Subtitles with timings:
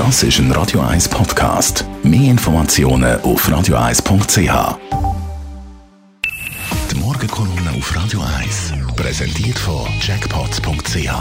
[0.00, 1.84] Das ist ein Radio 1 Podcast.
[2.02, 4.78] Mehr Informationen auf radio1.ch.
[6.90, 11.12] Die Morgenkolumne auf Radio 1 präsentiert von Jackpots.ch.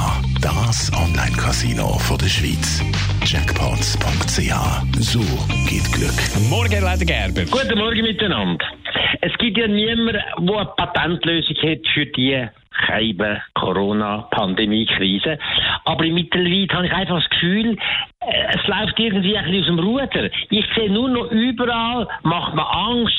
[0.42, 2.82] Das Online-Casino der Schweiz.
[3.26, 4.54] Jackpots.ch.
[4.98, 5.20] So
[5.68, 6.50] geht Glück.
[6.50, 7.44] Morgen, Herr Leiter Gerber.
[7.52, 8.66] Guten Morgen miteinander.
[9.20, 12.48] Es gibt ja niemanden, der eine Patentlösung hat für die
[13.56, 15.38] Corona-Pandemie-Krise.
[15.86, 17.78] Aber mittlerweile habe ich einfach das Gefühl,
[18.30, 20.30] es läuft irgendwie ein bisschen aus dem Ruder.
[20.50, 23.16] Ich sehe nur noch überall, macht man Angst.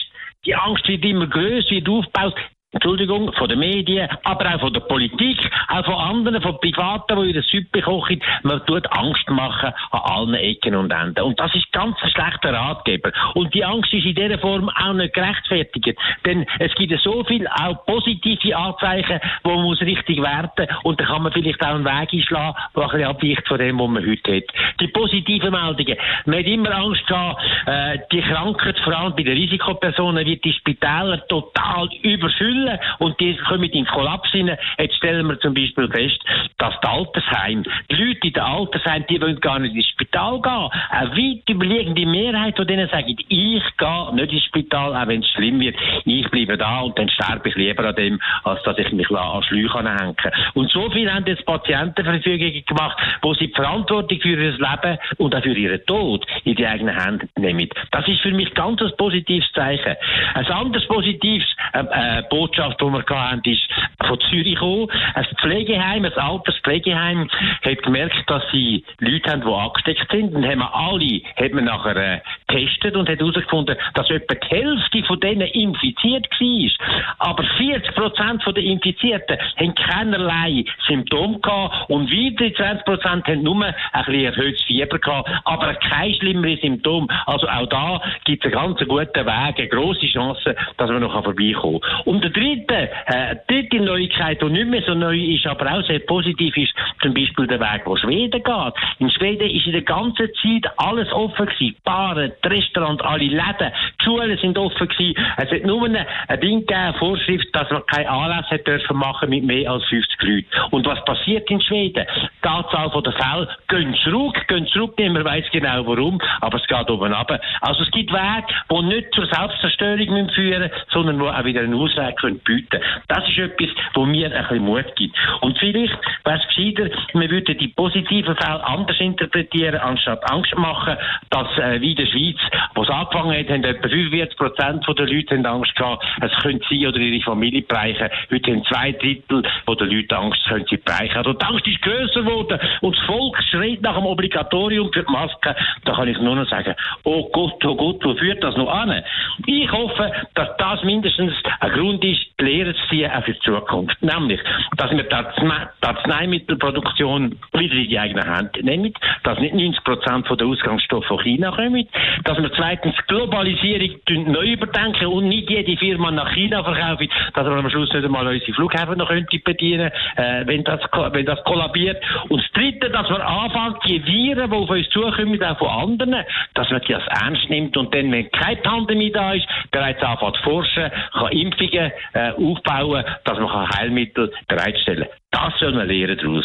[0.46, 2.34] Die Angst wird immer größer, wird aufgebaut.
[2.72, 7.30] Entschuldigung, von den Medien, aber auch von der Politik, auch von anderen, von Privaten, die
[7.30, 8.22] ihre Suppe kochen.
[8.44, 11.24] Man tut Angst machen an allen Ecken und Enden.
[11.24, 13.10] Und das ist ganz ein schlechter Ratgeber.
[13.34, 15.98] Und die Angst ist in dieser Form auch nicht gerechtfertigt.
[16.24, 21.06] Denn es gibt so viel auch positive Anzeichen, die man muss richtig werten Und da
[21.06, 24.06] kann man vielleicht auch einen Weg einschlagen, der ein bisschen abweicht von dem, was man
[24.06, 24.44] heute hat.
[24.78, 25.96] Die positiven Meldungen.
[26.24, 30.52] Man hat immer Angst gehabt, äh, die Krankheit, vor allem bei den Risikopersonen, wird die
[30.52, 34.56] Spitäler total überfüllen Fälle und die kommen in Kollaps rein.
[34.78, 36.18] Jetzt stellen wir zum Beispiel fest,
[36.58, 40.68] dass die Altersheim, die Leute in den Altersheim, die wollen gar nicht ins Spital gehen.
[40.90, 45.28] Eine weit überliegende Mehrheit von denen sagen, ich gehe nicht ins Spital, auch wenn es
[45.30, 45.76] schlimm wird.
[46.04, 49.42] Ich bleibe da und dann sterbe ich lieber an dem, als dass ich mich an
[49.42, 50.16] Schläuche hängen
[50.54, 55.34] Und so viel haben jetzt Patientenverfügungen gemacht, wo sie die Verantwortung für ihr Leben und
[55.34, 57.68] auch für ihren Tod in die eigenen Hände nehmen.
[57.90, 59.96] Das ist für mich ganz ein positives Zeichen.
[60.34, 63.68] Ein anderes positives äh, äh, Botschaft, die wir hatten, ist
[64.06, 64.88] von Zürich gekommen.
[65.14, 67.28] Ein Pflegeheim, ein altes Pflegeheim,
[67.62, 70.34] hat gemerkt, dass sie Leute haben, die angesteckt sind.
[70.34, 74.48] Dann haben wir alle, hat man nachher äh, getestet und hat herausgefunden, dass etwa die
[74.48, 77.28] Hälfte von denen infiziert war.
[77.30, 83.64] Aber 40 Prozent der Infizierten haben keinerlei Symptome gehabt und weitere 20 Prozent haben nur
[83.64, 87.08] ein bisschen erhöhtes Fieber gehabt, aber kein schlimmeres Symptom.
[87.26, 91.12] Also auch da gibt es einen ganz guten Weg, eine grosse Chance, dass man noch
[91.24, 92.02] vorbeikommen kann.
[92.04, 96.00] Und der dritte, äh, dritte Neuigkeit, die nicht mehr so neu ist, aber auch sehr
[96.00, 98.74] positiv ist, zum Beispiel der Weg, wo Schweden geht.
[98.98, 101.76] In Schweden ist in der ganzen Zeit alles offen gewesen.
[101.84, 105.14] Baren, Restaurants, alle Läden, die Schulen sind offen gewesen.
[105.36, 108.96] Es hat nur eine, ein Ding gegeben, eine Vorschrift, dass man keinen Anlass hat dürfen
[108.96, 110.46] machen mit mehr als 50 Leuten.
[110.70, 112.06] Und was passiert in Schweden?
[112.42, 116.90] Die Anzahl der Fälle gehen zurück, gehen zurück, niemand weiß genau warum, aber es geht
[116.90, 117.40] oben runter.
[117.60, 121.74] Also es gibt Wege, die nicht zur Selbstzerstörung führen müssen, sondern die auch wieder einen
[121.74, 125.16] Ausweg können bieten Das ist etwas, wo mir ein bisschen Mut gibt.
[125.40, 130.96] Und vielleicht wäre es gescheiter, wir würden die positiven Fälle anders interpretieren, anstatt Angst machen,
[131.30, 132.29] dass äh, wie der Schweiz,
[132.74, 136.86] wo es angefangen hat, haben etwa 45 Prozent der Leute Angst gehabt, es könnte sie
[136.86, 138.08] oder ihre Familie bereichen.
[138.30, 141.16] Heute haben zwei Drittel der Leute Angst, können sie bereichen.
[141.16, 145.12] Also die Angst ist grösser geworden und das Volk schreit nach dem Obligatorium für die
[145.12, 145.54] Maske.
[145.84, 146.74] Da kann ich nur noch sagen,
[147.04, 149.02] oh Gott, oh Gott, wo führt das noch an?
[149.46, 153.40] Ich hoffe, dass das mindestens ein Grund ist, die Lehre zu ziehen, auch für die
[153.40, 154.00] Zukunft.
[154.02, 154.40] Nämlich,
[154.76, 158.92] dass wir die Arzneimittelproduktion wieder in die eigene Hand nehmen,
[159.22, 161.86] dass nicht 90 Prozent der Ausgangsstoffe von China kommen,
[162.24, 167.52] dass wir zweitens Globalisierung neu überdenken und nicht jede Firma nach China verkaufen, dass wir
[167.52, 170.80] am Schluss nicht einmal unsere Flughäfen noch könnte bedienen, äh, wenn das,
[171.12, 172.02] wenn das kollabiert.
[172.28, 176.24] Und das Dritte, dass wir anfangen, die Viren, die auf uns zukommen, auch von anderen,
[176.54, 180.42] dass man das ernst nimmt und dann, wenn keine Pandemie da ist, bereits anfängt zu
[180.42, 185.50] forschen, kann Impfungen äh, aufbauen, dass man Heilmittel bereitstellen kann.
[185.50, 186.44] Das soll man lernen daraus.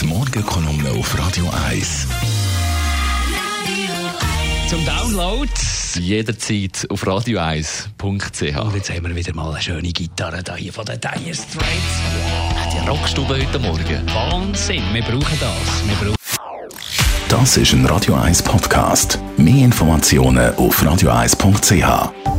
[0.00, 2.35] Die Morgenkolumne auf Radio 1.
[4.68, 5.48] Zum Download
[5.98, 8.60] jederzeit auf radio1.ch.
[8.60, 11.54] Und jetzt haben wir wieder mal eine schöne Gitarre da hier von den Dire Straits.
[11.54, 12.72] Wow.
[12.72, 14.06] Die Rockstube heute Morgen.
[14.12, 15.88] Wahnsinn, wir brauchen das.
[15.88, 16.16] Wir brauchen
[17.28, 19.18] das ist ein Radio 1 Podcast.
[19.36, 22.35] Mehr Informationen auf radio1.ch.